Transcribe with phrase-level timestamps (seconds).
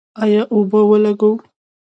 [0.23, 1.31] آیا اوبه ولګوو؟